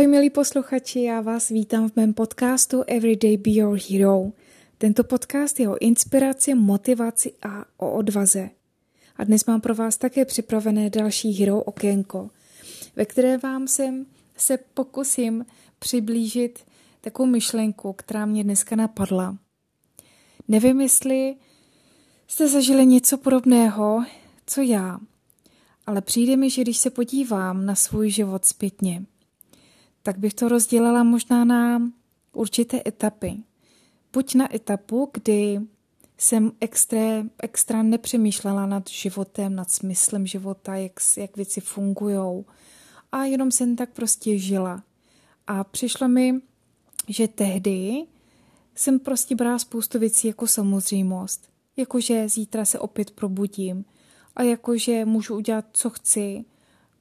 Ahoj 0.00 0.10
milí 0.10 0.30
posluchači, 0.30 1.02
já 1.02 1.20
vás 1.20 1.48
vítám 1.48 1.88
v 1.88 1.96
mém 1.96 2.14
podcastu 2.14 2.82
Everyday 2.86 3.36
Be 3.36 3.50
Your 3.50 3.78
Hero. 3.90 4.32
Tento 4.78 5.04
podcast 5.04 5.60
je 5.60 5.68
o 5.68 5.76
inspiraci, 5.80 6.54
motivaci 6.54 7.32
a 7.42 7.64
o 7.76 7.92
odvaze. 7.92 8.50
A 9.16 9.24
dnes 9.24 9.44
mám 9.44 9.60
pro 9.60 9.74
vás 9.74 9.96
také 9.96 10.24
připravené 10.24 10.90
další 10.90 11.32
Hero 11.32 11.62
okénko, 11.62 12.30
ve 12.96 13.04
které 13.04 13.38
vám 13.38 13.68
sem 13.68 14.06
se 14.36 14.58
pokusím 14.74 15.46
přiblížit 15.78 16.58
takovou 17.00 17.28
myšlenku, 17.28 17.92
která 17.92 18.26
mě 18.26 18.44
dneska 18.44 18.76
napadla. 18.76 19.38
Nevím, 20.48 20.80
jestli 20.80 21.36
jste 22.26 22.48
zažili 22.48 22.86
něco 22.86 23.18
podobného, 23.18 24.04
co 24.46 24.60
já, 24.60 24.98
ale 25.86 26.00
přijde 26.00 26.36
mi, 26.36 26.50
že 26.50 26.62
když 26.62 26.78
se 26.78 26.90
podívám 26.90 27.66
na 27.66 27.74
svůj 27.74 28.10
život 28.10 28.44
zpětně, 28.44 29.04
tak 30.02 30.18
bych 30.18 30.34
to 30.34 30.48
rozdělila 30.48 31.02
možná 31.02 31.44
na 31.44 31.82
určité 32.32 32.82
etapy. 32.86 33.42
Buď 34.12 34.34
na 34.34 34.54
etapu, 34.54 35.10
kdy 35.12 35.60
jsem 36.18 36.52
extra, 36.60 37.00
extra 37.42 37.82
nepřemýšlela 37.82 38.66
nad 38.66 38.90
životem, 38.90 39.54
nad 39.54 39.70
smyslem 39.70 40.26
života, 40.26 40.76
jak, 40.76 40.92
jak 41.16 41.36
věci 41.36 41.60
fungují. 41.60 42.44
A 43.12 43.24
jenom 43.24 43.50
jsem 43.50 43.76
tak 43.76 43.90
prostě 43.90 44.38
žila. 44.38 44.82
A 45.46 45.64
přišlo 45.64 46.08
mi, 46.08 46.40
že 47.08 47.28
tehdy 47.28 48.06
jsem 48.74 48.98
prostě 48.98 49.34
brala 49.34 49.58
spoustu 49.58 49.98
věcí 49.98 50.26
jako 50.26 50.46
samozřejmost. 50.46 51.48
Jakože 51.76 52.28
zítra 52.28 52.64
se 52.64 52.78
opět 52.78 53.10
probudím 53.10 53.84
a 54.36 54.42
jakože 54.42 55.04
můžu 55.04 55.36
udělat, 55.36 55.64
co 55.72 55.90
chci, 55.90 56.44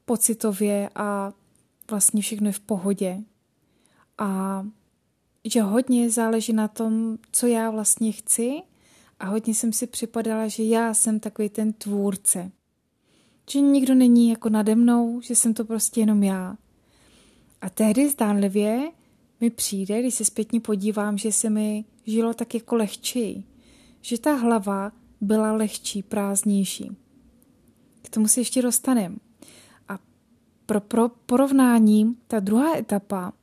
pocitově 0.06 0.90
a 0.96 1.34
vlastně 1.90 2.22
všechno 2.22 2.48
je 2.48 2.54
v 2.54 2.60
pohodě. 2.60 3.24
A 4.18 4.64
že 5.44 5.62
hodně 5.62 6.10
záleží 6.10 6.54
na 6.54 6.68
tom, 6.68 7.18
co 7.32 7.48
já 7.48 7.72
vlastně 7.72 8.12
chci 8.12 8.62
a 9.20 9.26
hodně 9.26 9.54
jsem 9.54 9.74
si 9.74 9.88
připadala, 9.88 10.48
že 10.48 10.64
já 10.64 10.94
jsem 10.94 11.20
takový 11.20 11.50
ten 11.50 11.74
tvůrce. 11.74 12.52
Že 13.50 13.60
nikdo 13.60 13.96
není 13.96 14.30
jako 14.30 14.50
nade 14.50 14.76
mnou, 14.76 15.22
že 15.22 15.36
jsem 15.36 15.54
to 15.54 15.66
prostě 15.66 16.00
jenom 16.00 16.24
já. 16.24 16.58
A 17.62 17.70
tehdy 17.70 18.10
zdánlivě 18.10 18.92
mi 19.42 19.50
přijde, 19.50 20.00
když 20.00 20.14
se 20.14 20.26
zpětně 20.26 20.60
podívám, 20.60 21.18
že 21.18 21.32
se 21.32 21.50
mi 21.50 21.86
žilo 22.06 22.34
tak 22.34 22.54
jako 22.54 22.76
lehčí. 22.76 23.46
Že 24.02 24.20
ta 24.20 24.34
hlava 24.34 24.92
byla 25.22 25.52
lehčí, 25.52 26.04
prázdnější. 26.04 26.98
K 28.02 28.10
tomu 28.10 28.28
se 28.28 28.40
ještě 28.40 28.62
dostaneme. 28.62 29.16
Pro, 30.70 30.82
pro 30.82 31.10
porovnání, 31.10 32.18
ta 32.28 32.40
druhá 32.40 32.78
etapa 32.78 33.34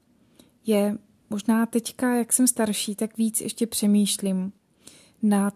je 0.67 0.99
možná 1.31 1.67
teďka, 1.67 2.15
jak 2.15 2.33
jsem 2.33 2.47
starší, 2.47 2.95
tak 2.95 3.17
víc 3.17 3.41
ještě 3.41 3.67
přemýšlím 3.67 4.53
nad, 5.23 5.55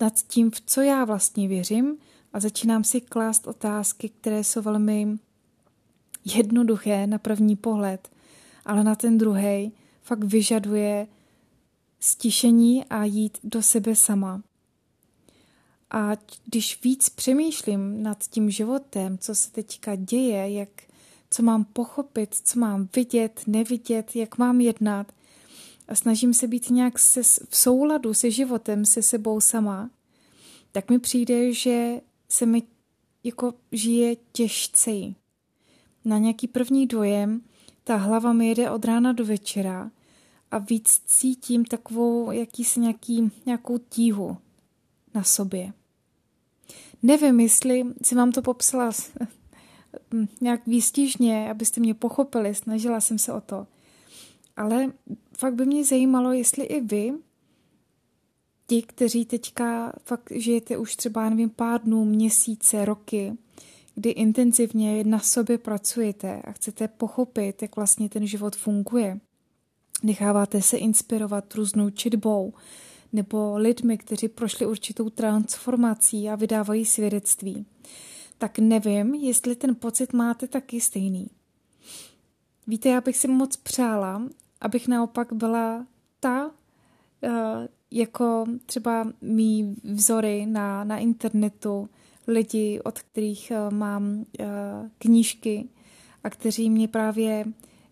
nad 0.00 0.12
tím, 0.28 0.50
v 0.50 0.60
co 0.60 0.80
já 0.80 1.04
vlastně 1.04 1.48
věřím 1.48 1.96
a 2.32 2.40
začínám 2.40 2.84
si 2.84 3.00
klást 3.00 3.46
otázky, 3.46 4.08
které 4.08 4.44
jsou 4.44 4.62
velmi 4.62 5.18
jednoduché 6.24 7.06
na 7.06 7.18
první 7.18 7.56
pohled, 7.56 8.10
ale 8.64 8.84
na 8.84 8.94
ten 8.94 9.18
druhý 9.18 9.72
fakt 10.02 10.24
vyžaduje 10.24 11.06
stišení 12.00 12.84
a 12.84 13.04
jít 13.04 13.38
do 13.44 13.62
sebe 13.62 13.96
sama. 13.96 14.42
A 15.90 16.12
když 16.44 16.82
víc 16.82 17.08
přemýšlím 17.08 18.02
nad 18.02 18.24
tím 18.28 18.50
životem, 18.50 19.18
co 19.18 19.34
se 19.34 19.52
teďka 19.52 19.94
děje, 19.94 20.52
jak 20.52 20.68
co 21.30 21.42
mám 21.42 21.64
pochopit, 21.64 22.34
co 22.34 22.58
mám 22.58 22.88
vidět, 22.96 23.42
nevidět, 23.46 24.16
jak 24.16 24.38
mám 24.38 24.60
jednat 24.60 25.12
a 25.88 25.94
snažím 25.94 26.34
se 26.34 26.46
být 26.46 26.70
nějak 26.70 26.98
se, 26.98 27.22
v 27.48 27.56
souladu 27.56 28.14
se 28.14 28.30
životem, 28.30 28.84
se 28.84 29.02
sebou 29.02 29.40
sama, 29.40 29.90
tak 30.72 30.90
mi 30.90 30.98
přijde, 30.98 31.52
že 31.52 32.00
se 32.28 32.46
mi 32.46 32.62
jako 33.24 33.54
žije 33.72 34.16
těžcej. 34.32 35.14
Na 36.04 36.18
nějaký 36.18 36.48
první 36.48 36.86
dojem 36.86 37.40
ta 37.84 37.96
hlava 37.96 38.32
mi 38.32 38.48
jede 38.48 38.70
od 38.70 38.84
rána 38.84 39.12
do 39.12 39.24
večera 39.24 39.90
a 40.50 40.58
víc 40.58 41.00
cítím 41.06 41.64
takovou 41.64 42.30
jakýsi 42.30 42.80
nějaký, 42.80 43.30
nějakou 43.46 43.78
tíhu 43.78 44.36
na 45.14 45.22
sobě. 45.22 45.72
Nevím, 47.02 47.40
jestli 47.40 47.84
si 48.02 48.14
vám 48.14 48.32
to 48.32 48.42
popsala 48.42 48.90
nějak 50.40 50.66
výstižně, 50.66 51.50
abyste 51.50 51.80
mě 51.80 51.94
pochopili, 51.94 52.54
snažila 52.54 53.00
jsem 53.00 53.18
se 53.18 53.32
o 53.32 53.40
to. 53.40 53.66
Ale 54.56 54.92
fakt 55.38 55.54
by 55.54 55.66
mě 55.66 55.84
zajímalo, 55.84 56.32
jestli 56.32 56.64
i 56.64 56.80
vy, 56.80 57.12
ti, 58.66 58.82
kteří 58.82 59.24
teďka 59.24 59.92
fakt 60.04 60.32
žijete 60.34 60.76
už 60.76 60.96
třeba, 60.96 61.30
nevím, 61.30 61.50
pár 61.50 61.82
dnů, 61.82 62.04
měsíce, 62.04 62.84
roky, 62.84 63.32
kdy 63.94 64.10
intenzivně 64.10 65.04
na 65.04 65.18
sobě 65.18 65.58
pracujete 65.58 66.42
a 66.42 66.52
chcete 66.52 66.88
pochopit, 66.88 67.62
jak 67.62 67.76
vlastně 67.76 68.08
ten 68.08 68.26
život 68.26 68.56
funguje. 68.56 69.20
Necháváte 70.02 70.62
se 70.62 70.76
inspirovat 70.76 71.54
různou 71.54 71.90
četbou 71.90 72.54
nebo 73.12 73.58
lidmi, 73.58 73.98
kteří 73.98 74.28
prošli 74.28 74.66
určitou 74.66 75.10
transformací 75.10 76.28
a 76.28 76.36
vydávají 76.36 76.84
svědectví 76.84 77.66
tak 78.38 78.58
nevím, 78.58 79.14
jestli 79.14 79.56
ten 79.56 79.74
pocit 79.74 80.12
máte 80.12 80.48
taky 80.48 80.80
stejný. 80.80 81.30
Víte, 82.66 82.88
já 82.88 83.00
bych 83.00 83.16
si 83.16 83.28
moc 83.28 83.56
přála, 83.56 84.22
abych 84.60 84.88
naopak 84.88 85.32
byla 85.32 85.86
ta, 86.20 86.50
eh, 87.22 87.68
jako 87.90 88.44
třeba 88.66 89.12
mý 89.20 89.76
vzory 89.84 90.46
na, 90.46 90.84
na 90.84 90.98
internetu, 90.98 91.88
lidi, 92.26 92.80
od 92.84 92.98
kterých 92.98 93.50
eh, 93.50 93.70
mám 93.70 94.24
eh, 94.38 94.44
knížky 94.98 95.68
a 96.24 96.30
kteří 96.30 96.70
mě 96.70 96.88
právě 96.88 97.44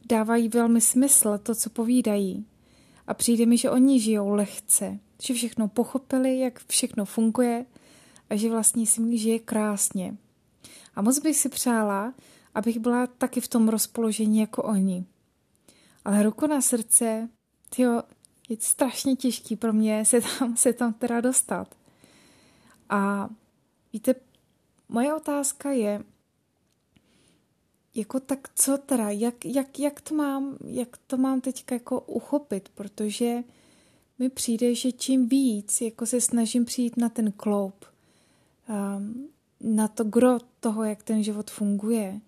dávají 0.08 0.48
velmi 0.48 0.80
smysl 0.80 1.38
to, 1.38 1.54
co 1.54 1.70
povídají. 1.70 2.46
A 3.06 3.14
přijde 3.14 3.46
mi, 3.46 3.58
že 3.58 3.70
oni 3.70 4.00
žijou 4.00 4.28
lehce, 4.28 4.98
že 5.22 5.34
všechno 5.34 5.68
pochopili, 5.68 6.38
jak 6.38 6.62
všechno 6.68 7.04
funguje 7.04 7.66
a 8.30 8.36
že 8.36 8.50
vlastně 8.50 8.86
si 8.86 9.18
žije 9.18 9.38
krásně. 9.38 10.16
A 10.94 11.02
moc 11.02 11.18
bych 11.18 11.36
si 11.36 11.48
přála, 11.48 12.14
abych 12.54 12.78
byla 12.78 13.06
taky 13.06 13.40
v 13.40 13.48
tom 13.48 13.68
rozpoložení 13.68 14.38
jako 14.38 14.62
oni. 14.62 15.04
Ale 16.04 16.22
ruku 16.22 16.46
na 16.46 16.60
srdce, 16.60 17.28
tyjo, 17.76 18.02
je 18.48 18.56
strašně 18.60 19.16
těžký 19.16 19.56
pro 19.56 19.72
mě 19.72 20.04
se 20.04 20.20
tam, 20.20 20.56
se 20.56 20.72
tam 20.72 20.92
teda 20.92 21.20
dostat. 21.20 21.74
A 22.88 23.28
víte, 23.92 24.14
moje 24.88 25.14
otázka 25.14 25.70
je, 25.70 26.04
jako 27.94 28.20
tak 28.20 28.48
co 28.54 28.78
teda, 28.78 29.10
jak, 29.10 29.44
jak, 29.44 29.78
jak, 29.78 30.00
to 30.00 30.14
mám, 30.14 30.56
jak 30.66 30.96
to 31.06 31.16
mám 31.16 31.40
teďka 31.40 31.74
jako 31.74 32.00
uchopit, 32.00 32.68
protože 32.68 33.44
mi 34.18 34.28
přijde, 34.28 34.74
že 34.74 34.92
čím 34.92 35.28
víc 35.28 35.80
jako 35.80 36.06
se 36.06 36.20
snažím 36.20 36.64
přijít 36.64 36.96
na 36.96 37.08
ten 37.08 37.32
kloup, 37.32 37.84
um, 38.68 39.28
na 39.64 39.88
to 39.88 40.04
gro 40.04 40.38
toho, 40.60 40.84
jak 40.84 41.02
ten 41.02 41.22
život 41.22 41.50
funguje. 41.50 42.20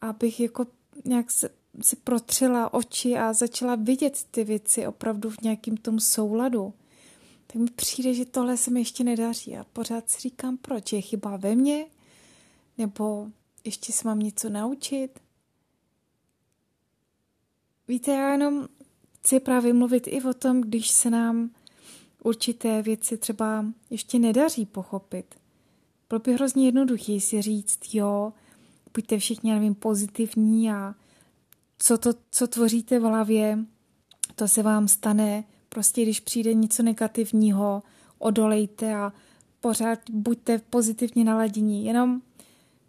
Abych 0.00 0.40
jako 0.40 0.66
nějak 1.04 1.30
se, 1.30 1.50
si 1.80 1.96
protřela 1.96 2.74
oči 2.74 3.16
a 3.16 3.32
začala 3.32 3.74
vidět 3.74 4.26
ty 4.30 4.44
věci 4.44 4.86
opravdu 4.86 5.30
v 5.30 5.40
nějakým 5.42 5.76
tom 5.76 6.00
souladu. 6.00 6.74
Tak 7.46 7.56
mi 7.56 7.70
přijde, 7.70 8.14
že 8.14 8.24
tohle 8.24 8.56
se 8.56 8.70
mi 8.70 8.80
ještě 8.80 9.04
nedaří 9.04 9.56
a 9.56 9.64
pořád 9.64 10.10
si 10.10 10.20
říkám, 10.20 10.56
proč 10.56 10.92
je 10.92 11.00
chyba 11.00 11.36
ve 11.36 11.54
mně, 11.54 11.86
nebo 12.78 13.28
ještě 13.64 13.92
se 13.92 14.08
mám 14.08 14.18
něco 14.18 14.48
naučit. 14.48 15.20
Víte, 17.88 18.12
já 18.12 18.32
jenom 18.32 18.68
chci 19.18 19.40
právě 19.40 19.72
mluvit 19.72 20.06
i 20.06 20.22
o 20.22 20.34
tom, 20.34 20.60
když 20.60 20.90
se 20.90 21.10
nám 21.10 21.50
určité 22.22 22.82
věci 22.82 23.16
třeba 23.16 23.64
ještě 23.90 24.18
nedaří 24.18 24.66
pochopit. 24.66 25.39
Bylo 26.10 26.18
by 26.18 26.34
hrozně 26.34 26.66
jednoduchý 26.66 27.20
si 27.20 27.42
říct, 27.42 27.94
jo, 27.94 28.32
buďte 28.94 29.18
všichni, 29.18 29.52
nevím, 29.52 29.74
pozitivní 29.74 30.72
a 30.72 30.94
co, 31.78 31.98
to, 31.98 32.10
co 32.30 32.46
tvoříte 32.46 32.98
v 32.98 33.02
hlavě, 33.02 33.58
to 34.34 34.48
se 34.48 34.62
vám 34.62 34.88
stane. 34.88 35.44
Prostě 35.68 36.02
když 36.02 36.20
přijde 36.20 36.54
něco 36.54 36.82
negativního, 36.82 37.82
odolejte 38.18 38.94
a 38.94 39.12
pořád 39.60 39.98
buďte 40.10 40.58
pozitivně 40.58 41.24
naladění. 41.24 41.84
Jenom 41.84 42.22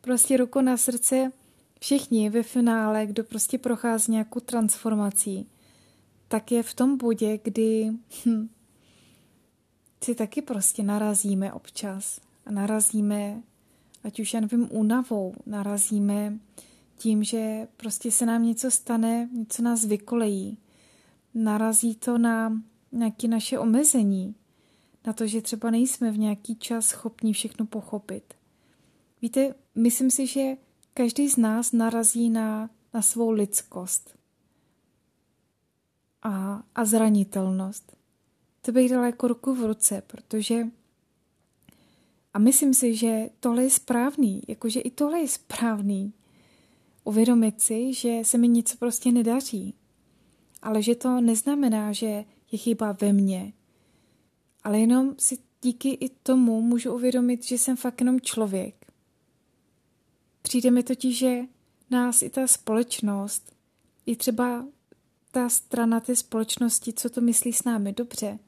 prostě 0.02 0.38
ruku 0.38 0.62
na 0.62 0.78
srdce 0.78 1.32
všichni 1.80 2.30
ve 2.30 2.44
finále, 2.44 3.06
kdo 3.06 3.24
prostě 3.24 3.58
prochází 3.58 4.12
nějakou 4.12 4.40
transformací, 4.40 5.48
tak 6.28 6.52
je 6.52 6.64
v 6.64 6.74
tom 6.74 6.98
bodě, 6.98 7.40
kdy 7.44 7.92
hm, 8.26 8.50
si 10.04 10.16
taky 10.16 10.42
prostě 10.42 10.84
narazíme 10.84 11.54
občas 11.54 12.20
a 12.46 12.52
narazíme, 12.52 13.44
ať 14.04 14.20
už 14.20 14.34
já 14.34 14.40
nevím, 14.40 14.68
únavou, 14.72 15.34
narazíme 15.46 16.40
tím, 16.96 17.24
že 17.24 17.68
prostě 17.78 18.12
se 18.12 18.26
nám 18.26 18.44
něco 18.44 18.72
stane, 18.72 19.30
něco 19.32 19.62
nás 19.62 19.86
vykolejí. 19.86 20.58
Narazí 21.34 21.96
to 21.96 22.18
na 22.18 22.62
nějaké 22.92 23.28
naše 23.28 23.60
omezení, 23.60 24.36
na 25.08 25.14
to, 25.14 25.28
že 25.28 25.42
třeba 25.42 25.70
nejsme 25.70 26.12
v 26.12 26.18
nějaký 26.18 26.56
čas 26.56 26.86
schopni 26.86 27.34
všechno 27.34 27.66
pochopit. 27.66 28.34
Víte, 29.22 29.56
myslím 29.76 30.12
si, 30.12 30.28
že 30.28 30.58
každý 30.94 31.30
z 31.30 31.38
nás 31.38 31.72
narazí 31.72 32.30
na, 32.30 32.70
na 32.94 33.02
svou 33.02 33.32
lidskost 33.32 34.18
a, 36.22 36.64
a 36.76 36.86
zranitelnost. 36.86 37.96
To 38.62 38.72
bych 38.72 38.90
dala 38.92 39.06
jako 39.06 39.28
ruku 39.28 39.56
v 39.56 39.66
ruce, 39.66 40.04
protože 40.08 40.64
a 42.34 42.40
myslím 42.40 42.74
si, 42.74 42.96
že 42.96 43.30
tohle 43.40 43.64
je 43.64 43.70
správný, 43.70 44.42
jakože 44.48 44.80
i 44.80 44.92
tohle 44.92 45.20
je 45.20 45.28
správný. 45.28 46.14
Uvědomit 47.04 47.62
si, 47.62 47.94
že 47.94 48.20
se 48.24 48.38
mi 48.38 48.48
něco 48.48 48.78
prostě 48.78 49.12
nedaří, 49.12 49.74
ale 50.62 50.82
že 50.82 50.96
to 50.96 51.22
neznamená, 51.22 51.92
že 51.92 52.26
je 52.52 52.58
chyba 52.58 52.92
ve 52.92 53.14
mně, 53.14 53.54
ale 54.64 54.80
jenom 54.80 55.16
si 55.18 55.38
díky 55.62 55.90
i 55.90 56.10
tomu 56.10 56.62
můžu 56.62 56.94
uvědomit, 56.94 57.44
že 57.44 57.58
jsem 57.58 57.78
fakt 57.78 58.02
jenom 58.02 58.22
člověk. 58.22 58.86
Přijde 60.42 60.72
mi 60.72 60.84
totiž, 60.84 61.18
že 61.18 61.42
nás 61.90 62.22
i 62.22 62.30
ta 62.30 62.48
společnost, 62.48 63.56
i 64.06 64.16
třeba 64.16 64.66
ta 65.32 65.50
strana 65.50 66.00
té 66.00 66.16
společnosti, 66.16 66.94
co 66.94 67.10
to 67.10 67.22
myslí 67.22 67.54
s 67.54 67.64
námi 67.64 67.94
dobře, 67.94 68.40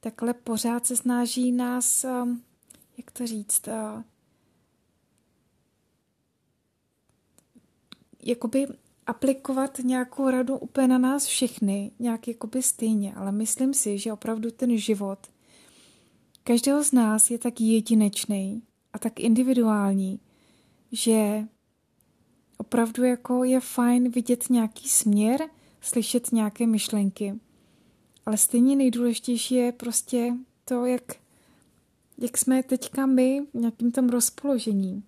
takhle 0.00 0.34
pořád 0.34 0.86
se 0.86 0.96
snaží 0.96 1.52
nás, 1.52 2.04
um, 2.04 2.42
jak 2.96 3.10
to 3.10 3.26
říct, 3.26 3.68
uh, 3.68 4.02
jakoby 8.22 8.66
aplikovat 9.06 9.78
nějakou 9.78 10.30
radu 10.30 10.58
úplně 10.58 10.88
na 10.88 10.98
nás 10.98 11.26
všechny, 11.26 11.90
nějak 11.98 12.28
jakoby 12.28 12.62
stejně, 12.62 13.14
ale 13.14 13.32
myslím 13.32 13.74
si, 13.74 13.98
že 13.98 14.12
opravdu 14.12 14.50
ten 14.50 14.78
život 14.78 15.18
každého 16.46 16.84
z 16.84 16.92
nás 16.92 17.30
je 17.30 17.38
tak 17.38 17.60
jedinečný 17.60 18.62
a 18.92 18.98
tak 18.98 19.20
individuální, 19.20 20.20
že 20.92 21.44
opravdu 22.56 23.04
jako 23.04 23.44
je 23.44 23.60
fajn 23.60 24.10
vidět 24.10 24.50
nějaký 24.50 24.88
směr, 24.88 25.40
slyšet 25.80 26.32
nějaké 26.32 26.66
myšlenky. 26.66 27.34
Ale 28.26 28.36
stejně 28.36 28.76
nejdůležitější 28.76 29.54
je 29.54 29.72
prostě 29.72 30.34
to, 30.64 30.86
jak, 30.86 31.02
jak 32.18 32.38
jsme 32.38 32.62
teďka 32.62 33.06
my 33.06 33.46
v 33.54 33.58
nějakým 33.58 33.90
tom 33.90 34.08
rozpoložení. 34.08 35.02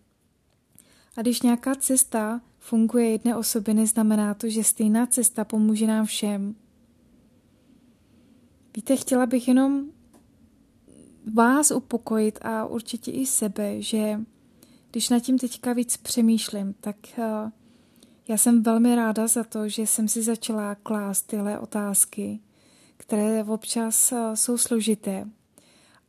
A 1.17 1.23
když 1.23 1.43
nějaká 1.43 1.75
cesta 1.75 2.41
funguje 2.59 3.11
jedné 3.11 3.37
osoby, 3.37 3.75
neznamená 3.75 4.35
to, 4.35 4.49
že 4.49 4.65
stejná 4.65 5.07
cesta 5.07 5.45
pomůže 5.45 5.87
nám 5.87 6.07
všem. 6.07 6.55
Víte, 8.77 8.97
chtěla 8.97 9.27
bych 9.27 9.49
jenom 9.49 9.85
vás 11.35 11.71
upokojit 11.71 12.39
a 12.43 12.67
určitě 12.67 13.11
i 13.11 13.27
sebe, 13.27 13.83
že 13.83 14.21
když 14.91 15.09
nad 15.09 15.21
tím 15.21 15.39
teďka 15.39 15.73
víc 15.73 15.97
přemýšlím, 15.97 16.75
tak 16.81 16.97
uh, 17.19 17.25
já 18.29 18.37
jsem 18.37 18.63
velmi 18.63 18.97
ráda 18.97 19.27
za 19.27 19.45
to, 19.45 19.69
že 19.69 19.83
jsem 19.83 20.09
si 20.09 20.23
začala 20.23 20.75
klást 20.75 21.23
tyhle 21.23 21.59
otázky, 21.59 22.41
které 22.97 23.45
občas 23.45 24.13
uh, 24.13 24.35
jsou 24.35 24.59
složité. 24.59 25.29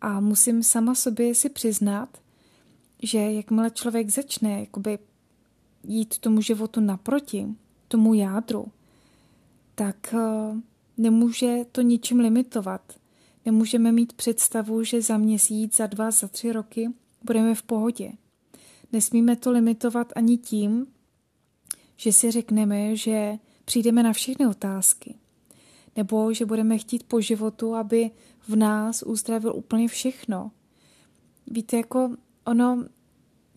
A 0.01 0.19
musím 0.19 0.63
sama 0.63 0.95
sobě 0.95 1.35
si 1.35 1.49
přiznat, 1.49 2.17
že 3.03 3.17
jakmile 3.17 3.71
člověk 3.71 4.09
začne 4.09 4.59
jakoby 4.59 4.99
jít 5.83 6.17
tomu 6.17 6.41
životu 6.41 6.81
naproti, 6.81 7.47
tomu 7.87 8.13
jádru, 8.13 8.67
tak 9.75 10.13
uh, 10.13 10.57
nemůže 10.97 11.57
to 11.71 11.81
ničím 11.81 12.19
limitovat. 12.19 12.81
Nemůžeme 13.45 13.91
mít 13.91 14.13
představu, 14.13 14.83
že 14.83 15.01
za 15.01 15.17
měsíc, 15.17 15.75
za 15.75 15.87
dva, 15.87 16.11
za 16.11 16.27
tři 16.27 16.51
roky 16.51 16.89
budeme 17.23 17.55
v 17.55 17.63
pohodě. 17.63 18.11
Nesmíme 18.91 19.35
to 19.35 19.51
limitovat 19.51 20.13
ani 20.15 20.37
tím, 20.37 20.87
že 21.97 22.13
si 22.13 22.31
řekneme, 22.31 22.95
že 22.95 23.37
přijdeme 23.65 24.03
na 24.03 24.13
všechny 24.13 24.47
otázky. 24.47 25.15
Nebo 25.95 26.33
že 26.33 26.45
budeme 26.45 26.77
chtít 26.77 27.03
po 27.03 27.21
životu, 27.21 27.75
aby 27.75 28.11
v 28.49 28.55
nás 28.55 29.03
uzdravil 29.03 29.55
úplně 29.55 29.87
všechno. 29.87 30.51
Víte, 31.47 31.77
jako 31.77 32.15
ono, 32.45 32.85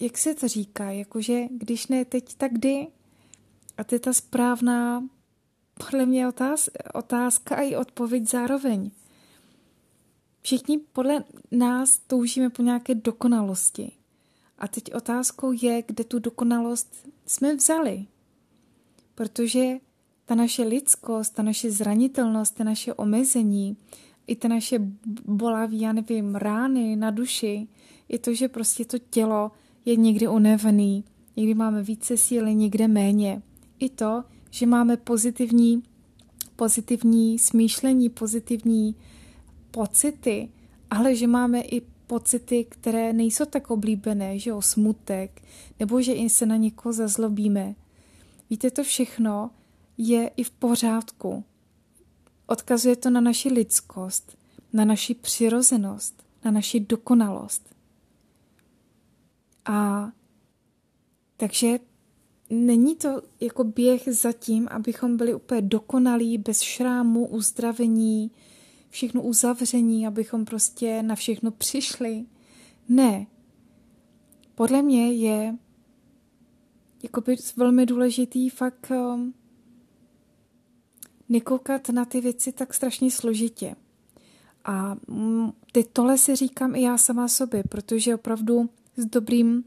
jak 0.01 0.19
se 0.19 0.35
to 0.35 0.49
říká, 0.49 0.91
jakože 0.91 1.45
když 1.51 1.87
ne 1.87 2.05
teď, 2.05 2.35
tak 2.35 2.53
kdy? 2.53 2.87
A 3.77 3.85
to 3.85 3.95
je 3.95 3.99
ta 3.99 4.13
správná, 4.13 5.09
podle 5.75 6.07
mě 6.07 6.29
otáz, 6.29 6.69
otázka 6.95 7.57
a 7.57 7.61
i 7.61 7.77
odpověď 7.77 8.29
zároveň. 8.29 8.91
Všichni 10.41 10.79
podle 10.79 11.25
nás 11.51 11.99
toužíme 11.99 12.51
po 12.51 12.63
nějaké 12.63 12.95
dokonalosti. 12.95 13.93
A 14.59 14.69
teď 14.69 14.95
otázkou 14.95 15.53
je, 15.53 15.83
kde 15.87 16.05
tu 16.05 16.19
dokonalost 16.19 17.09
jsme 17.27 17.57
vzali. 17.57 18.07
Protože 19.15 19.79
ta 20.25 20.35
naše 20.35 20.63
lidskost, 20.63 21.35
ta 21.35 21.43
naše 21.43 21.71
zranitelnost, 21.71 22.55
ta 22.55 22.65
naše 22.65 22.95
omezení, 22.95 23.77
i 24.33 24.37
ta 24.37 24.49
naše 24.49 24.79
bolavý, 25.25 25.81
já 25.81 25.93
nevím, 25.93 26.35
rány 26.35 26.97
na 26.97 27.11
duši, 27.11 27.69
i 28.09 28.19
to, 28.19 28.35
že 28.35 28.49
prostě 28.49 28.85
to 28.85 28.99
tělo 28.99 29.51
je 29.85 29.97
někdy 29.97 30.29
unavený, 30.29 31.05
někdy 31.37 31.55
máme 31.55 31.83
více 31.83 32.17
síly, 32.17 32.55
někde 32.55 32.89
méně. 32.89 33.43
I 33.79 33.89
to, 33.89 34.25
že 34.51 34.67
máme 34.67 34.97
pozitivní, 34.97 35.83
pozitivní 36.57 37.39
smýšlení, 37.39 38.09
pozitivní 38.11 38.95
pocity, 39.71 40.49
ale 40.91 41.17
že 41.17 41.27
máme 41.27 41.61
i 41.61 41.81
pocity, 42.07 42.67
které 42.69 43.13
nejsou 43.13 43.45
tak 43.45 43.71
oblíbené, 43.71 44.39
že 44.39 44.51
jo, 44.51 44.63
smutek, 44.63 45.43
nebo 45.81 46.03
že 46.03 46.13
i 46.13 46.31
se 46.31 46.47
na 46.47 46.57
někoho 46.57 46.93
zazlobíme. 46.93 47.75
Víte, 48.51 48.71
to 48.71 48.85
všechno 48.85 49.51
je 49.99 50.31
i 50.37 50.45
v 50.45 50.51
pořádku. 50.51 51.45
Odkazuje 52.47 52.97
to 52.97 53.11
na 53.11 53.21
naši 53.21 53.49
lidskost, 53.49 54.39
na 54.73 54.85
naši 54.85 55.15
přirozenost, 55.15 56.23
na 56.45 56.51
naši 56.51 56.81
dokonalost. 56.81 57.75
A 59.65 60.09
takže 61.37 61.79
není 62.51 62.97
to 62.97 63.23
jako 63.41 63.65
běh 63.65 64.09
za 64.09 64.33
tím, 64.33 64.69
abychom 64.71 65.17
byli 65.17 65.35
úplně 65.35 65.63
dokonalí, 65.63 66.39
bez 66.39 66.61
šrámu, 66.61 67.27
uzdravení, 67.27 68.31
všechno 68.91 69.23
uzavření, 69.23 70.07
abychom 70.07 70.45
prostě 70.45 71.03
na 71.03 71.15
všechno 71.15 71.51
přišli. 71.51 72.25
Ne. 72.89 73.27
Podle 74.55 74.83
mě 74.83 75.13
je 75.13 75.57
jakoby 77.03 77.37
velmi 77.57 77.87
důležitý 77.87 78.51
fakt 78.51 78.91
um, 78.91 79.35
nekoukat 81.33 81.89
na 81.89 82.05
ty 82.05 82.21
věci 82.21 82.53
tak 82.53 82.75
strašně 82.75 83.11
složitě. 83.11 83.77
A 84.65 84.97
mm, 85.09 85.53
ty 85.73 85.85
tohle 85.85 86.19
si 86.19 86.37
říkám 86.37 86.75
i 86.75 86.83
já 86.83 86.99
sama 86.99 87.29
sobě, 87.29 87.63
protože 87.69 88.15
opravdu 88.15 88.71
s 88.97 89.05
dobrým, 89.05 89.65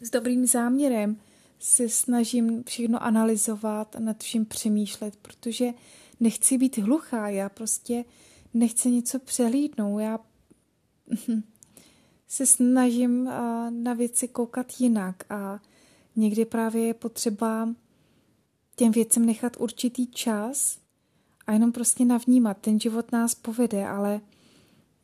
s 0.00 0.10
dobrým 0.10 0.46
záměrem 0.46 1.16
se 1.58 1.88
snažím 1.88 2.64
všechno 2.64 3.02
analyzovat 3.02 3.96
a 3.96 4.00
nad 4.00 4.22
vším 4.22 4.46
přemýšlet, 4.46 5.16
protože 5.16 5.74
nechci 6.20 6.58
být 6.58 6.78
hluchá, 6.78 7.28
já 7.28 7.48
prostě 7.48 8.04
nechci 8.54 8.90
něco 8.90 9.18
přehlídnout, 9.18 10.00
já 10.00 10.18
se 12.28 12.46
snažím 12.46 13.24
na 13.70 13.94
věci 13.94 14.28
koukat 14.28 14.80
jinak 14.80 15.32
a 15.32 15.60
někdy 16.16 16.44
právě 16.44 16.86
je 16.86 16.94
potřeba 16.94 17.68
těm 18.78 18.92
věcem 18.92 19.26
nechat 19.26 19.56
určitý 19.56 20.06
čas 20.06 20.78
a 21.46 21.52
jenom 21.52 21.72
prostě 21.72 22.04
navnímat. 22.04 22.58
Ten 22.58 22.80
život 22.80 23.12
nás 23.12 23.34
povede, 23.34 23.88
ale 23.88 24.20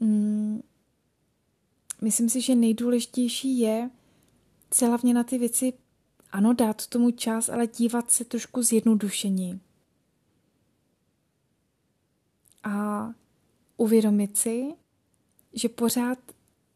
mm, 0.01 0.63
myslím 2.03 2.29
si, 2.29 2.41
že 2.41 2.55
nejdůležitější 2.55 3.59
je 3.59 3.91
se 4.75 4.87
hlavně 4.87 5.15
na 5.15 5.25
ty 5.25 5.39
věci, 5.39 5.73
ano, 6.31 6.53
dát 6.53 6.87
tomu 6.87 7.11
čas, 7.11 7.49
ale 7.49 7.67
dívat 7.67 8.11
se 8.11 8.25
trošku 8.25 8.63
zjednodušení. 8.63 9.61
A 12.63 13.09
uvědomit 13.77 14.37
si, 14.37 14.75
že 15.53 15.69
pořád 15.69 16.19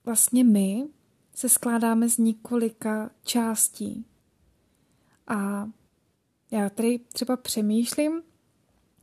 vlastně 0.05 0.45
my 0.45 0.89
se 1.35 1.49
skládáme 1.49 2.09
z 2.09 2.19
několika 2.19 3.11
částí. 3.25 4.05
A 5.27 5.69
já 6.51 6.71
tady 6.71 6.99
třeba 6.99 7.37
přemýšlím 7.37 8.23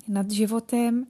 nad 0.07 0.31
životem, 0.31 1.07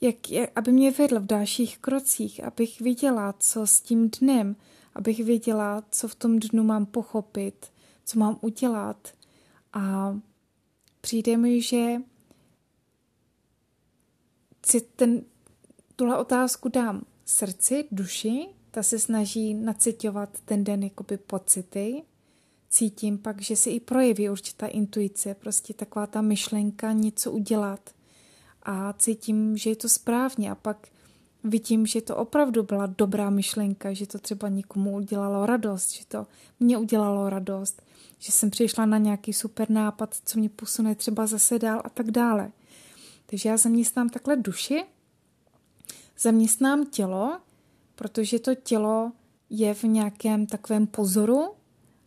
jak, 0.00 0.30
jak, 0.30 0.50
aby 0.56 0.72
mě 0.72 0.90
vedl 0.90 1.20
v 1.20 1.26
dalších 1.26 1.78
krocích, 1.78 2.44
abych 2.44 2.80
viděla, 2.80 3.34
co 3.38 3.66
s 3.66 3.80
tím 3.80 4.10
dnem, 4.20 4.56
abych 4.94 5.24
věděla, 5.24 5.84
co 5.90 6.08
v 6.08 6.14
tom 6.14 6.38
dnu 6.38 6.64
mám 6.64 6.86
pochopit, 6.86 7.72
co 8.04 8.18
mám 8.18 8.38
udělat, 8.40 9.08
A 9.72 10.14
přijde 11.00 11.36
mi, 11.36 11.62
že 11.62 11.96
si 14.66 14.80
ten, 14.80 15.22
tuhle 15.96 16.18
otázku 16.18 16.68
dám 16.68 17.04
srdci, 17.24 17.88
duši, 17.92 18.48
ta 18.70 18.82
se 18.82 18.98
snaží 18.98 19.54
nacitovat 19.54 20.40
ten 20.44 20.64
den 20.64 20.82
jakoby 20.82 21.16
pocity, 21.16 22.02
cítím 22.70 23.18
pak, 23.18 23.42
že 23.42 23.56
se 23.56 23.70
i 23.70 23.80
projeví 23.80 24.30
určitá 24.30 24.66
intuice, 24.66 25.34
prostě 25.34 25.74
taková 25.74 26.06
ta 26.06 26.20
myšlenka 26.20 26.92
něco 26.92 27.32
udělat 27.32 27.90
a 28.62 28.92
cítím, 28.92 29.56
že 29.56 29.70
je 29.70 29.76
to 29.76 29.88
správně 29.88 30.50
a 30.50 30.54
pak 30.54 30.88
vidím, 31.44 31.86
že 31.86 32.00
to 32.00 32.16
opravdu 32.16 32.62
byla 32.62 32.86
dobrá 32.86 33.30
myšlenka, 33.30 33.92
že 33.92 34.06
to 34.06 34.18
třeba 34.18 34.48
někomu 34.48 34.96
udělalo 34.96 35.46
radost, 35.46 35.92
že 35.92 36.06
to 36.06 36.26
mě 36.60 36.78
udělalo 36.78 37.30
radost, 37.30 37.82
že 38.18 38.32
jsem 38.32 38.50
přišla 38.50 38.86
na 38.86 38.98
nějaký 38.98 39.32
super 39.32 39.70
nápad, 39.70 40.16
co 40.24 40.38
mě 40.38 40.48
posune 40.48 40.94
třeba 40.94 41.26
zase 41.26 41.58
dál 41.58 41.82
a 41.84 41.88
tak 41.88 42.10
dále. 42.10 42.52
Takže 43.26 43.48
já 43.48 43.56
zaměstnám 43.56 44.08
takhle 44.08 44.36
duši, 44.36 44.84
zaměstnám 46.18 46.86
tělo, 46.86 47.40
protože 47.94 48.38
to 48.38 48.54
tělo 48.54 49.12
je 49.50 49.74
v 49.74 49.84
nějakém 49.84 50.46
takovém 50.46 50.86
pozoru, 50.86 51.59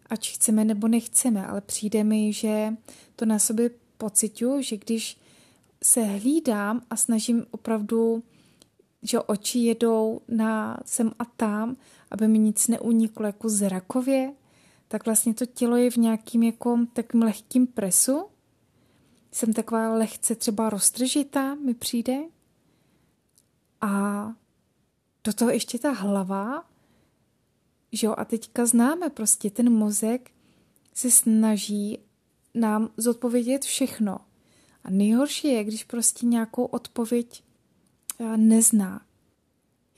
ať 0.09 0.31
chceme 0.31 0.65
nebo 0.65 0.87
nechceme, 0.87 1.47
ale 1.47 1.61
přijde 1.61 2.03
mi, 2.03 2.33
že 2.33 2.73
to 3.15 3.25
na 3.25 3.39
sobě 3.39 3.69
pocituju, 3.97 4.61
že 4.61 4.77
když 4.77 5.17
se 5.83 6.03
hlídám 6.03 6.81
a 6.89 6.95
snažím 6.95 7.45
opravdu, 7.51 8.23
že 9.01 9.19
oči 9.19 9.59
jedou 9.59 10.21
na 10.27 10.79
sem 10.85 11.11
a 11.19 11.25
tam, 11.25 11.75
aby 12.11 12.27
mi 12.27 12.39
nic 12.39 12.67
neuniklo 12.67 13.25
jako 13.25 13.49
zrakově, 13.49 14.33
tak 14.87 15.05
vlastně 15.05 15.33
to 15.33 15.45
tělo 15.45 15.75
je 15.75 15.91
v 15.91 15.97
nějakým 15.97 16.43
jako 16.43 16.79
takým 16.93 17.21
lehkým 17.21 17.67
presu. 17.67 18.25
Jsem 19.31 19.53
taková 19.53 19.93
lehce 19.93 20.35
třeba 20.35 20.69
roztržitá, 20.69 21.55
mi 21.55 21.73
přijde. 21.73 22.17
A 23.81 24.33
do 25.23 25.33
toho 25.33 25.51
ještě 25.51 25.79
ta 25.79 25.91
hlava, 25.91 26.65
že 27.93 28.07
jo, 28.07 28.13
a 28.17 28.25
teďka 28.25 28.65
známe 28.65 29.09
prostě 29.09 29.49
ten 29.49 29.69
mozek 29.73 30.31
se 30.93 31.11
snaží 31.11 31.99
nám 32.53 32.89
zodpovědět 32.97 33.65
všechno. 33.65 34.19
A 34.83 34.89
nejhorší 34.89 35.47
je, 35.47 35.63
když 35.63 35.83
prostě 35.83 36.25
nějakou 36.25 36.65
odpověď 36.65 37.43
eh, 38.19 38.37
nezná. 38.37 39.01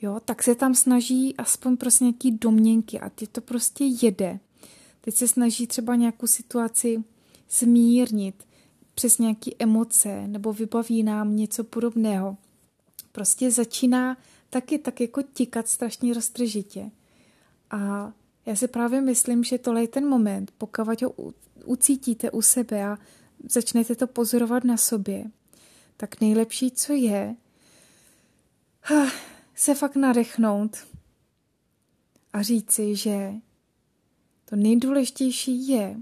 Jo, 0.02 0.20
tak 0.24 0.42
se 0.42 0.54
tam 0.54 0.74
snaží 0.74 1.36
aspoň 1.36 1.76
prostě 1.76 2.04
nějaký 2.04 2.30
domněnky 2.30 3.00
a 3.00 3.10
ty 3.10 3.26
to 3.26 3.40
prostě 3.40 3.84
jede. 4.02 4.40
Teď 5.00 5.14
se 5.14 5.28
snaží 5.28 5.66
třeba 5.66 5.94
nějakou 5.94 6.26
situaci 6.26 7.04
smírnit 7.48 8.46
přes 8.94 9.18
nějaké 9.18 9.50
emoce 9.58 10.26
nebo 10.26 10.52
vybaví 10.52 11.02
nám 11.02 11.36
něco 11.36 11.64
podobného. 11.64 12.36
Prostě 13.12 13.50
začíná 13.50 14.16
taky 14.50 14.78
tak 14.78 15.00
jako 15.00 15.22
tikat 15.22 15.68
strašně 15.68 16.14
roztržitě. 16.14 16.90
A 17.70 18.12
já 18.46 18.56
si 18.56 18.68
právě 18.68 19.00
myslím, 19.00 19.44
že 19.44 19.58
tohle 19.58 19.80
je 19.80 19.88
ten 19.88 20.08
moment, 20.08 20.52
pokud 20.58 21.02
ho 21.02 21.14
ucítíte 21.64 22.30
u 22.30 22.42
sebe 22.42 22.84
a 22.84 22.98
začnete 23.48 23.94
to 23.94 24.06
pozorovat 24.06 24.64
na 24.64 24.76
sobě, 24.76 25.30
tak 25.96 26.20
nejlepší, 26.20 26.70
co 26.70 26.92
je, 26.92 27.36
se 29.54 29.74
fakt 29.74 29.96
nadechnout 29.96 30.76
a 32.32 32.42
říci, 32.42 32.96
že 32.96 33.32
to 34.44 34.56
nejdůležitější 34.56 35.68
je, 35.68 36.00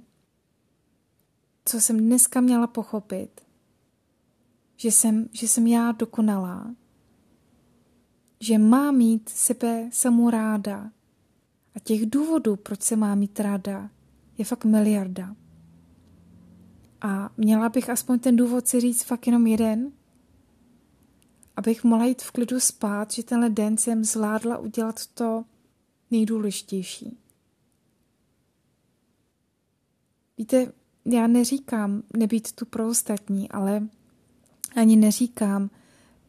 co 1.65 1.81
jsem 1.81 1.99
dneska 1.99 2.41
měla 2.41 2.67
pochopit, 2.67 3.41
že 4.77 4.93
jsem, 4.93 5.29
že 5.33 5.49
jsem 5.49 5.67
já 5.67 5.93
dokonalá, 5.93 6.75
že 8.41 8.59
má 8.59 8.93
mít 8.93 9.29
sebe 9.29 9.89
samou 9.93 10.31
ráda. 10.31 10.91
A 11.75 11.81
těch 11.81 12.07
důvodů, 12.07 12.57
proč 12.57 12.83
se 12.83 12.97
má 12.97 13.15
mít 13.15 13.41
ráda, 13.41 13.91
je 14.39 14.45
fakt 14.45 14.65
miliarda. 14.65 15.37
A 17.01 17.31
měla 17.37 17.69
bych 17.69 17.91
aspoň 17.91 18.19
ten 18.19 18.37
důvod 18.37 18.69
si 18.69 18.81
říct 18.81 19.03
fakt 19.03 19.27
jenom 19.27 19.47
jeden, 19.47 19.93
abych 21.57 21.85
mohla 21.85 22.07
jít 22.07 22.23
v 22.23 22.31
klidu 22.31 22.61
spát, 22.61 23.13
že 23.13 23.23
tenhle 23.23 23.51
den 23.51 23.77
jsem 23.77 24.05
zvládla 24.05 24.59
udělat 24.59 25.07
to 25.07 25.45
nejdůležitější. 26.11 27.19
Víte, 30.39 30.73
já 31.05 31.27
neříkám 31.27 32.03
nebýt 32.17 32.53
tu 32.53 32.67
pro 32.67 32.89
ostatní, 32.89 33.51
ale 33.51 33.89
ani 34.77 34.97
neříkám 34.97 35.71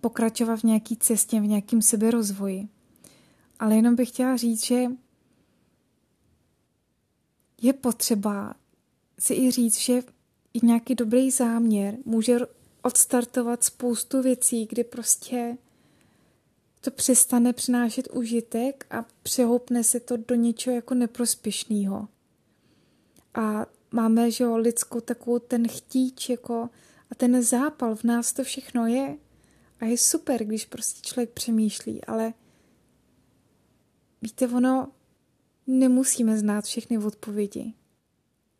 pokračovat 0.01 0.59
v 0.59 0.63
nějaký 0.63 0.97
cestě, 0.97 1.39
v 1.39 1.47
nějakým 1.47 1.81
seberozvoji. 1.81 2.67
Ale 3.59 3.75
jenom 3.75 3.95
bych 3.95 4.09
chtěla 4.09 4.37
říct, 4.37 4.65
že 4.65 4.85
je 7.65 7.73
potřeba 7.73 8.55
si 9.19 9.33
i 9.33 9.51
říct, 9.51 9.77
že 9.77 10.03
i 10.53 10.65
nějaký 10.65 10.95
dobrý 10.95 11.31
záměr 11.31 11.97
může 12.05 12.37
odstartovat 12.81 13.63
spoustu 13.63 14.21
věcí, 14.21 14.65
kdy 14.65 14.83
prostě 14.83 15.57
to 16.81 16.91
přestane 16.91 17.53
přinášet 17.53 18.07
užitek 18.13 18.85
a 18.89 19.05
přehoupne 19.23 19.83
se 19.83 19.99
to 19.99 20.17
do 20.17 20.35
něčeho 20.35 20.75
jako 20.75 20.93
neprospěšného. 20.93 22.07
A 23.33 23.65
máme, 23.91 24.31
že 24.31 24.43
jo, 24.43 24.57
lidskou 24.57 24.99
takovou 24.99 25.39
ten 25.39 25.67
chtíč 25.67 26.29
jako 26.29 26.69
a 27.11 27.15
ten 27.15 27.43
zápal 27.43 27.95
v 27.95 28.03
nás 28.03 28.33
to 28.33 28.43
všechno 28.43 28.87
je. 28.87 29.17
A 29.79 29.85
je 29.85 29.97
super, 29.97 30.43
když 30.45 30.65
prostě 30.65 31.01
člověk 31.01 31.29
přemýšlí, 31.29 32.03
ale 32.03 32.33
víte, 34.21 34.47
ono 34.47 34.91
nemusíme 35.67 36.37
znát 36.37 36.65
všechny 36.65 36.97
odpovědi. 36.97 37.73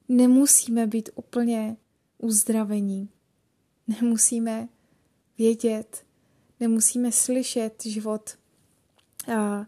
Nemusíme 0.10 0.88
být 0.88 1.10
úplně 1.16 1.78
uzdravení. 2.18 3.10
Nemusíme 3.88 4.68
vědět, 5.38 6.06
nemusíme 6.60 7.12
slyšet 7.12 7.84
život, 7.86 8.38
a 9.38 9.68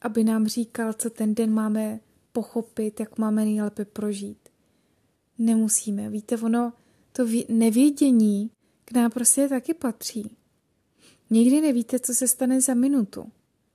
aby 0.00 0.24
nám 0.24 0.46
říkal, 0.46 0.92
co 0.92 1.10
ten 1.10 1.34
den 1.34 1.54
máme 1.54 2.00
pochopit, 2.32 3.00
jak 3.00 3.18
máme 3.18 3.44
nejlépe 3.44 3.84
prožít. 3.84 4.48
Nemusíme. 5.38 6.10
Víte, 6.10 6.36
ono, 6.36 6.72
to 7.12 7.26
nevědění 7.48 8.50
k 8.84 8.92
nám 8.92 9.10
prostě 9.10 9.48
taky 9.48 9.74
patří. 9.74 10.36
Nikdy 11.30 11.60
nevíte, 11.60 11.98
co 11.98 12.14
se 12.14 12.28
stane 12.28 12.60
za 12.60 12.74
minutu. 12.74 13.32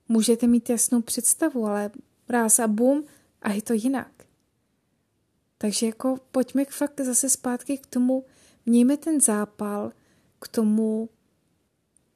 Můžete 0.08 0.46
mít 0.46 0.70
jasnou 0.70 1.02
představu, 1.02 1.66
ale 1.66 1.90
ráz 2.32 2.58
a 2.58 2.66
bum 2.66 3.04
a 3.42 3.52
je 3.52 3.62
to 3.62 3.72
jinak. 3.72 4.12
Takže 5.58 5.86
jako 5.86 6.16
pojďme 6.32 6.64
fakt 6.64 7.00
zase 7.00 7.28
zpátky 7.28 7.78
k 7.78 7.86
tomu, 7.86 8.24
mějme 8.66 8.96
ten 8.96 9.20
zápal 9.20 9.92
k 10.40 10.48
tomu, 10.48 11.08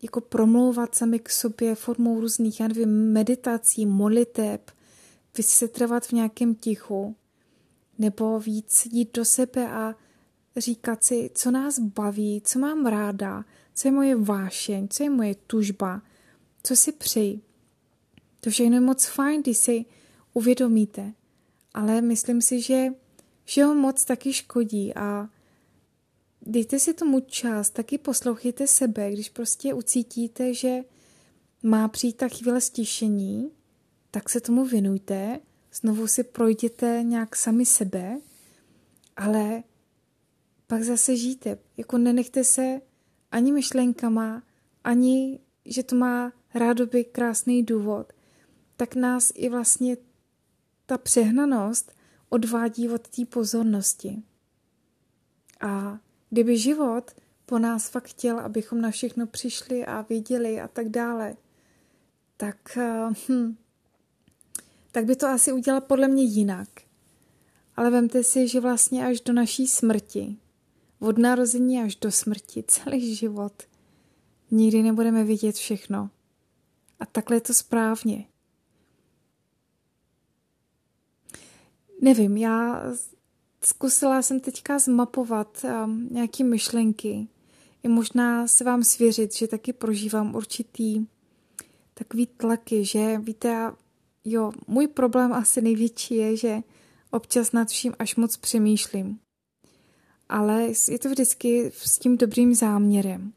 jako 0.03 0.21
promlouvat 0.21 0.95
sami 0.95 1.19
k 1.19 1.31
sobě 1.31 1.75
formou 1.75 2.21
různých, 2.21 2.61
já 2.61 2.69
nevím, 2.69 3.13
meditací, 3.13 3.87
moliteb, 3.87 4.71
vysetrvat 5.37 6.07
v 6.07 6.13
nějakém 6.13 6.55
tichu, 6.55 7.17
nebo 7.99 8.41
víc 8.41 8.87
jít 8.87 9.15
do 9.15 9.25
sebe 9.25 9.69
a 9.69 9.95
říkat 10.57 11.05
si, 11.05 11.31
co 11.35 11.51
nás 11.51 11.79
baví, 11.79 12.43
co 12.45 12.59
mám 12.59 12.87
ráda, 12.87 13.45
co 13.75 13.89
je 13.89 13.93
moje 13.93 14.17
vášeň, 14.17 14.89
co 14.89 15.03
je 15.03 15.11
moje 15.11 15.35
tužba, 15.35 16.03
co 16.63 16.77
si 16.77 16.93
přeji. 16.93 17.41
To 18.41 18.51
všechno 18.51 18.75
je 18.75 18.81
moc 18.81 19.07
fajn, 19.07 19.43
když 19.43 19.59
si 19.59 19.85
uvědomíte, 20.37 21.13
ale 21.75 22.01
myslím 22.01 22.43
si, 22.43 22.63
že 22.63 22.87
všeho 23.45 23.75
moc 23.75 24.05
taky 24.05 24.33
škodí 24.33 24.95
a 24.95 25.29
dejte 26.43 26.79
si 26.79 26.95
tomu 26.95 27.21
čas, 27.21 27.71
taky 27.71 27.99
poslouchejte 27.99 28.67
sebe, 28.67 29.13
když 29.13 29.29
prostě 29.29 29.75
ucítíte, 29.75 30.55
že 30.55 30.81
má 31.63 31.89
přijít 31.89 32.17
ta 32.17 32.29
chvíle 32.29 32.61
stišení, 32.61 33.51
tak 34.11 34.29
se 34.29 34.41
tomu 34.41 34.65
věnujte, 34.65 35.41
znovu 35.73 36.07
si 36.07 36.25
projděte 36.25 37.01
nějak 37.03 37.37
sami 37.37 37.67
sebe, 37.67 38.21
ale 39.17 39.63
pak 40.67 40.83
zase 40.83 41.17
žijte. 41.17 41.59
Jako 41.77 41.99
nenechte 41.99 42.45
se 42.45 42.81
ani 43.33 43.53
myšlenkama, 43.53 44.43
ani, 44.85 45.41
že 45.65 45.83
to 45.83 45.97
má 45.97 46.33
rádoby 46.55 47.05
krásný 47.05 47.63
důvod, 47.63 48.13
tak 48.77 48.95
nás 48.95 49.33
i 49.35 49.49
vlastně 49.49 49.97
ta 50.87 50.99
přehnanost 50.99 51.93
odvádí 52.29 52.89
od 52.89 53.09
té 53.09 53.25
pozornosti. 53.25 54.23
A 55.61 55.99
kdyby 56.31 56.59
život 56.59 57.11
po 57.47 57.59
nás 57.59 57.89
fakt 57.89 58.09
chtěl, 58.09 58.41
abychom 58.41 58.81
na 58.81 58.91
všechno 58.91 59.27
přišli 59.27 59.87
a 59.87 60.03
viděli 60.03 60.61
a 60.61 60.69
tak 60.69 60.89
dále, 60.89 61.37
tak, 62.37 62.77
eh, 62.77 63.09
hm, 63.29 63.57
tak 64.93 65.05
by 65.05 65.17
to 65.17 65.27
asi 65.27 65.53
udělal 65.53 65.81
podle 65.81 66.09
mě 66.09 66.23
jinak. 66.23 66.69
Ale 67.77 67.91
vemte 67.91 68.25
si, 68.25 68.49
že 68.49 68.61
vlastně 68.61 69.07
až 69.07 69.21
do 69.21 69.33
naší 69.33 69.67
smrti 69.67 70.37
od 70.99 71.19
narození 71.19 71.81
až 71.81 71.97
do 71.97 72.13
smrti, 72.13 72.65
celý 72.67 73.15
život. 73.15 73.63
Nikdy 74.51 74.83
nebudeme 74.83 75.25
vidět 75.25 75.57
všechno. 75.57 76.11
A 77.01 77.07
takhle 77.07 77.37
je 77.37 77.41
to 77.41 77.55
správně. 77.55 78.25
Nevím, 82.01 82.37
já 82.37 82.83
zkusila 83.65 84.23
jsem 84.23 84.41
teďka 84.41 84.79
zmapovat 84.79 85.65
um, 85.65 86.09
nějaké 86.11 86.45
myšlenky. 86.45 87.29
I 87.83 87.89
možná 87.89 88.47
se 88.47 88.65
vám 88.65 88.85
svěřit, 88.85 89.35
že 89.35 89.49
taky 89.49 89.73
prožívám 89.73 90.35
určitý 90.35 91.07
takový 91.95 92.27
tlaky, 92.27 92.85
že 92.85 93.19
víte, 93.19 93.73
jo, 94.25 94.53
můj 94.67 94.87
problém 94.87 95.33
asi 95.33 95.63
největší 95.63 96.15
je, 96.15 96.37
že 96.37 96.59
občas 97.11 97.53
nad 97.53 97.69
vším 97.69 97.95
až 97.99 98.17
moc 98.17 98.37
přemýšlím. 98.37 99.19
Ale 100.29 100.69
je 100.89 100.99
to 100.99 101.09
vždycky 101.09 101.73
s 101.75 101.99
tím 101.99 102.17
dobrým 102.17 102.55
záměrem. 102.55 103.33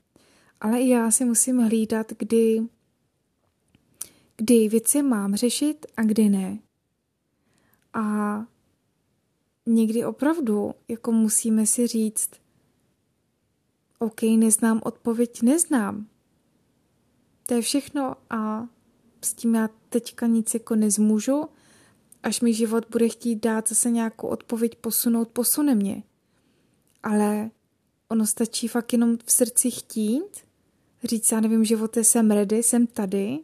Ale 0.61 0.81
i 0.81 0.89
já 0.89 1.11
si 1.11 1.25
musím 1.25 1.57
hlídat, 1.57 2.13
kdy, 2.17 2.61
kdy 4.37 4.69
věci 4.69 5.01
mám 5.01 5.35
řešit 5.35 5.85
a 5.97 6.03
kdy 6.03 6.29
ne. 6.29 6.59
A 7.93 8.45
někdy 9.65 10.05
opravdu 10.05 10.73
jako 10.87 11.11
musíme 11.11 11.65
si 11.65 11.87
říct, 11.87 12.29
OK, 13.99 14.21
neznám 14.21 14.81
odpověď, 14.83 15.41
neznám. 15.41 16.07
To 17.45 17.53
je 17.53 17.61
všechno 17.61 18.15
a 18.29 18.67
s 19.21 19.33
tím 19.33 19.55
já 19.55 19.69
teďka 19.89 20.27
nic 20.27 20.53
jako 20.53 20.75
nezmůžu. 20.75 21.45
Až 22.23 22.41
mi 22.41 22.53
život 22.53 22.85
bude 22.89 23.09
chtít 23.09 23.35
dát 23.35 23.69
zase 23.69 23.91
nějakou 23.91 24.27
odpověď 24.27 24.75
posunout, 24.75 25.27
posune 25.27 25.75
mě. 25.75 26.03
Ale 27.03 27.51
ono 28.07 28.25
stačí 28.25 28.67
fakt 28.67 28.93
jenom 28.93 29.17
v 29.25 29.31
srdci 29.31 29.71
chtít, 29.71 30.37
říct, 31.03 31.31
já 31.31 31.39
nevím, 31.39 31.65
živote, 31.65 32.03
jsem 32.03 32.31
ready, 32.31 32.63
jsem 32.63 32.87
tady 32.87 33.39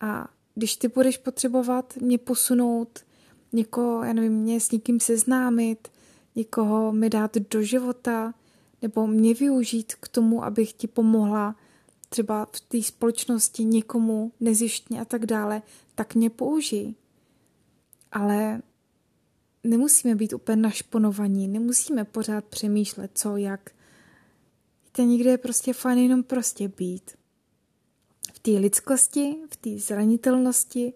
a 0.00 0.28
když 0.54 0.76
ty 0.76 0.88
budeš 0.88 1.18
potřebovat 1.18 1.96
mě 1.96 2.18
posunout, 2.18 3.04
někoho, 3.52 4.04
já 4.04 4.12
nevím, 4.12 4.32
mě 4.32 4.60
s 4.60 4.70
někým 4.70 5.00
seznámit, 5.00 5.88
někoho 6.34 6.92
mi 6.92 7.10
dát 7.10 7.36
do 7.36 7.62
života, 7.62 8.34
nebo 8.82 9.06
mě 9.06 9.34
využít 9.34 9.94
k 9.94 10.08
tomu, 10.08 10.44
abych 10.44 10.72
ti 10.72 10.86
pomohla 10.86 11.56
třeba 12.08 12.46
v 12.52 12.60
té 12.60 12.82
společnosti 12.82 13.64
někomu 13.64 14.32
nezištně 14.40 15.00
a 15.00 15.04
tak 15.04 15.26
dále, 15.26 15.62
tak 15.94 16.14
mě 16.14 16.30
použij. 16.30 16.94
Ale 18.12 18.62
nemusíme 19.64 20.14
být 20.14 20.32
úplně 20.32 20.62
našponovaní, 20.62 21.48
nemusíme 21.48 22.04
pořád 22.04 22.44
přemýšlet, 22.44 23.10
co, 23.14 23.36
jak. 23.36 23.70
Víte, 24.84 25.04
někde 25.04 25.30
je 25.30 25.38
prostě 25.38 25.72
fajn 25.72 25.98
jenom 25.98 26.22
prostě 26.22 26.68
být. 26.68 27.10
V 28.32 28.38
té 28.38 28.50
lidskosti, 28.50 29.36
v 29.50 29.56
té 29.56 29.78
zranitelnosti, 29.78 30.92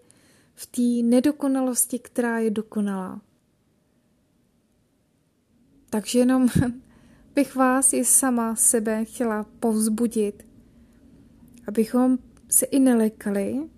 v 0.55 0.65
té 0.65 1.07
nedokonalosti, 1.07 1.99
která 1.99 2.39
je 2.39 2.51
dokonalá. 2.51 3.21
Takže 5.89 6.19
jenom 6.19 6.47
bych 7.35 7.55
vás 7.55 7.93
i 7.93 8.05
sama 8.05 8.55
sebe 8.55 9.05
chtěla 9.05 9.45
povzbudit, 9.59 10.47
abychom 11.67 12.17
se 12.49 12.65
i 12.65 12.79
nelekali 12.79 13.69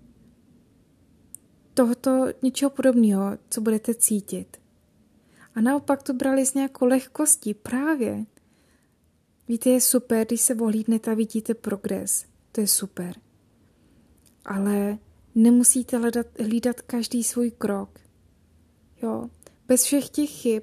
tohoto 1.74 2.26
něčeho 2.42 2.70
podobného, 2.70 3.38
co 3.50 3.60
budete 3.60 3.94
cítit. 3.94 4.56
A 5.54 5.60
naopak 5.60 6.02
to 6.02 6.12
brali 6.12 6.46
s 6.46 6.54
nějakou 6.54 6.86
lehkostí 6.86 7.54
právě. 7.54 8.24
Víte, 9.48 9.70
je 9.70 9.80
super, 9.80 10.26
když 10.26 10.40
se 10.40 10.54
ohlídnete 10.54 11.10
a 11.10 11.14
vidíte 11.14 11.54
progres. 11.54 12.24
To 12.52 12.60
je 12.60 12.66
super. 12.66 13.14
Ale 14.44 14.98
nemusíte 15.34 15.98
hledat, 15.98 16.26
hlídat 16.40 16.80
každý 16.80 17.24
svůj 17.24 17.50
krok. 17.50 18.00
Jo, 19.02 19.30
bez 19.68 19.84
všech 19.84 20.08
těch 20.08 20.30
chyb, 20.30 20.62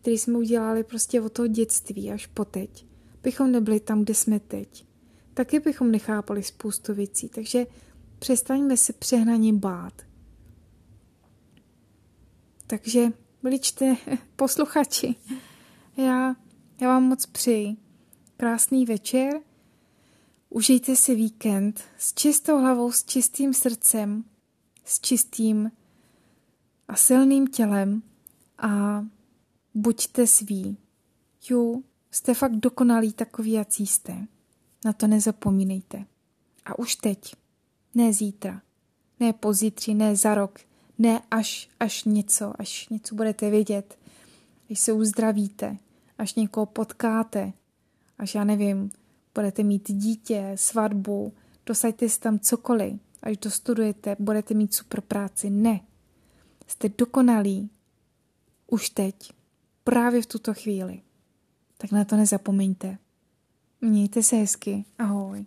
které 0.00 0.16
jsme 0.16 0.38
udělali 0.38 0.84
prostě 0.84 1.20
od 1.20 1.32
toho 1.32 1.46
dětství 1.46 2.10
až 2.10 2.26
po 2.26 2.44
teď, 2.44 2.86
bychom 3.22 3.52
nebyli 3.52 3.80
tam, 3.80 4.02
kde 4.02 4.14
jsme 4.14 4.40
teď. 4.40 4.86
Taky 5.34 5.60
bychom 5.60 5.90
nechápali 5.90 6.42
spoustu 6.42 6.94
věcí, 6.94 7.28
takže 7.28 7.66
přestaňme 8.18 8.76
se 8.76 8.92
přehnaně 8.92 9.52
bát. 9.52 10.02
Takže, 12.66 13.12
vličte, 13.42 13.96
posluchači, 14.36 15.14
já, 15.96 16.36
já 16.80 16.88
vám 16.88 17.02
moc 17.02 17.26
přeji 17.26 17.76
krásný 18.36 18.86
večer, 18.86 19.40
Užijte 20.54 20.96
si 20.96 21.14
víkend 21.14 21.80
s 21.98 22.14
čistou 22.14 22.58
hlavou, 22.58 22.92
s 22.92 23.04
čistým 23.04 23.54
srdcem, 23.54 24.24
s 24.84 25.00
čistým 25.00 25.72
a 26.88 26.96
silným 26.96 27.46
tělem 27.46 28.02
a 28.58 29.04
buďte 29.74 30.26
sví. 30.26 30.76
Jo, 31.50 31.82
jste 32.10 32.34
fakt 32.34 32.52
dokonalí 32.52 33.12
takový, 33.12 33.52
jak 33.52 33.68
jste. 33.72 34.26
Na 34.84 34.92
to 34.92 35.06
nezapomínejte. 35.06 36.04
A 36.64 36.78
už 36.78 36.96
teď, 36.96 37.34
ne 37.94 38.12
zítra, 38.12 38.62
ne 39.20 39.32
pozítří, 39.32 39.94
ne 39.94 40.16
za 40.16 40.34
rok, 40.34 40.60
ne 40.98 41.22
až, 41.30 41.70
až 41.80 42.04
něco, 42.04 42.52
až 42.58 42.88
něco 42.88 43.14
budete 43.14 43.50
vědět, 43.50 43.98
až 44.70 44.78
se 44.78 44.92
uzdravíte, 44.92 45.76
až 46.18 46.34
někoho 46.34 46.66
potkáte, 46.66 47.52
až 48.18 48.34
já 48.34 48.44
nevím, 48.44 48.90
budete 49.34 49.62
mít 49.62 49.92
dítě, 49.92 50.52
svatbu, 50.54 51.32
dosaďte 51.66 52.08
si 52.08 52.20
tam 52.20 52.38
cokoliv, 52.38 53.00
až 53.22 53.36
dostudujete, 53.36 54.16
budete 54.18 54.54
mít 54.54 54.74
super 54.74 55.00
práci. 55.00 55.50
Ne. 55.50 55.80
Jste 56.66 56.88
dokonalí 56.98 57.70
už 58.66 58.90
teď, 58.90 59.32
právě 59.84 60.22
v 60.22 60.26
tuto 60.26 60.54
chvíli. 60.54 61.00
Tak 61.76 61.92
na 61.92 62.04
to 62.04 62.16
nezapomeňte. 62.16 62.98
Mějte 63.80 64.22
se 64.22 64.36
hezky. 64.36 64.84
Ahoj. 64.98 65.44